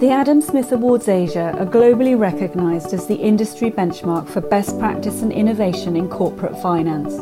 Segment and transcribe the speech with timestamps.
[0.00, 5.20] The Adam Smith Awards Asia are globally recognised as the industry benchmark for best practice
[5.20, 7.16] and innovation in corporate finance.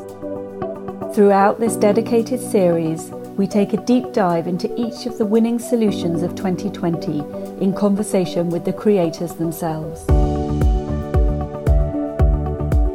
[1.12, 6.22] Throughout this dedicated series, we take a deep dive into each of the winning solutions
[6.22, 7.19] of 2020
[7.60, 10.04] in conversation with the creators themselves.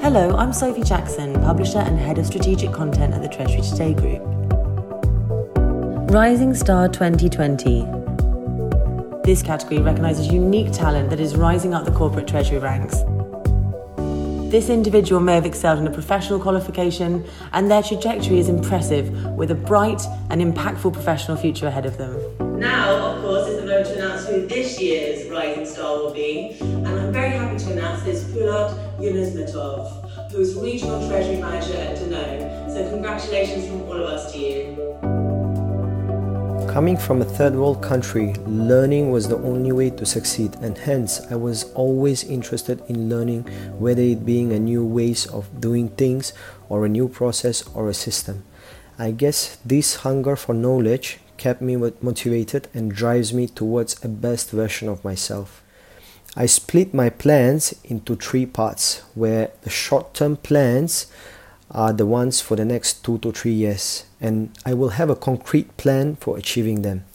[0.01, 4.21] Hello, I'm Sophie Jackson, publisher and head of strategic content at the Treasury Today Group.
[6.09, 8.02] Rising Star 2020
[9.23, 12.97] this category recognises unique talent that is rising up the corporate treasury ranks.
[14.51, 19.49] This individual may have excelled in a professional qualification, and their trajectory is impressive with
[19.49, 22.59] a bright and impactful professional future ahead of them.
[22.59, 26.57] Now, of course, is the moment to announce who this year's Rising Star will be,
[26.59, 31.97] and I'm very happy to announce this Poulad Yunusmatov, who is Regional Treasury Manager at
[31.97, 32.71] Danone.
[32.71, 35.22] So, congratulations from all of us to you.
[36.67, 41.21] Coming from a third world country, learning was the only way to succeed, and hence
[41.29, 43.43] I was always interested in learning,
[43.77, 46.33] whether it being a new ways of doing things
[46.69, 48.43] or a new process or a system.
[48.97, 54.51] I guess this hunger for knowledge kept me motivated and drives me towards a best
[54.51, 55.63] version of myself.
[56.35, 61.05] I split my plans into three parts where the short term plans
[61.71, 65.15] are the ones for the next two to three years, and I will have a
[65.15, 67.05] concrete plan for achieving them.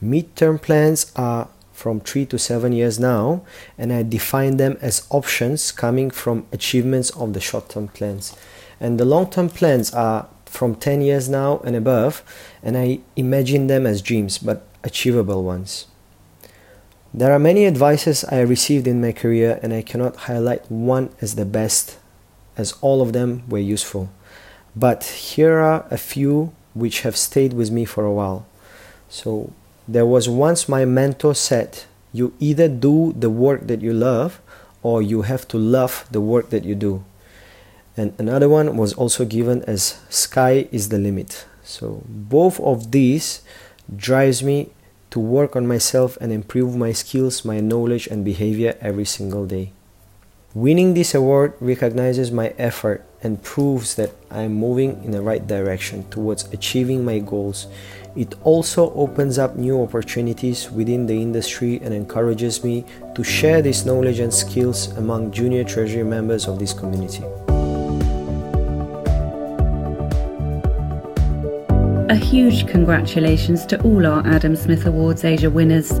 [0.00, 3.42] Mid-term plans are from three to seven years now,
[3.76, 8.36] and I define them as options coming from achievements of the short term plans.
[8.80, 12.22] And the long term plans are from 10 years now and above,
[12.62, 15.86] and I imagine them as dreams but achievable ones.
[17.12, 21.34] There are many advices I received in my career, and I cannot highlight one as
[21.34, 21.96] the best
[22.56, 24.10] as all of them were useful.
[24.76, 28.46] But here are a few which have stayed with me for a while.
[29.08, 29.52] So,
[29.86, 34.40] there was once my mentor said, You either do the work that you love
[34.82, 37.04] or you have to love the work that you do.
[37.96, 41.46] And another one was also given as sky is the limit.
[41.62, 43.42] So both of these
[43.94, 44.70] drives me
[45.10, 49.70] to work on myself and improve my skills, my knowledge and behavior every single day.
[50.54, 55.44] Winning this award recognizes my effort and proves that I am moving in the right
[55.44, 57.66] direction towards achieving my goals.
[58.14, 62.84] It also opens up new opportunities within the industry and encourages me
[63.16, 67.24] to share this knowledge and skills among junior treasury members of this community.
[72.08, 76.00] A huge congratulations to all our Adam Smith Awards Asia winners.